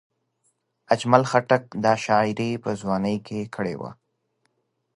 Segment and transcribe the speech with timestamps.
[0.93, 3.91] اجمل خټک دا شاعري په ځوانۍ کې کړې وه.